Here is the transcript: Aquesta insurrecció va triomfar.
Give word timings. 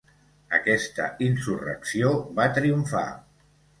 Aquesta 0.59 1.05
insurrecció 1.27 2.15
va 2.41 2.49
triomfar. 2.59 3.05